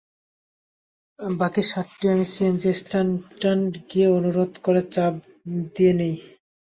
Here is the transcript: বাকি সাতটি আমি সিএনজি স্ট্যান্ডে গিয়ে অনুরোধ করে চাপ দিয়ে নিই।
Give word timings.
বাকি 1.35 1.61
সাতটি 1.71 2.05
আমি 2.13 2.25
সিএনজি 2.33 2.71
স্ট্যান্ডে 2.79 3.79
গিয়ে 3.89 4.07
অনুরোধ 4.17 4.51
করে 4.65 4.81
চাপ 4.93 5.13
দিয়ে 5.75 5.93
নিই। 5.99 6.15